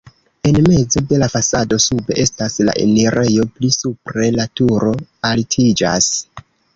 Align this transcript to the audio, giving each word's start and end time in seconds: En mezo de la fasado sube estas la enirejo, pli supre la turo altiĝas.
En 0.51 0.55
mezo 0.67 1.01
de 1.09 1.17
la 1.23 1.25
fasado 1.33 1.77
sube 1.83 2.15
estas 2.23 2.57
la 2.69 2.73
enirejo, 2.85 3.45
pli 3.59 3.69
supre 3.75 4.31
la 4.39 4.47
turo 4.61 4.95
altiĝas. 5.33 6.09